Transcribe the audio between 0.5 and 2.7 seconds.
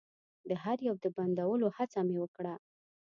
هر يو د بندولو هڅه مې وکړه.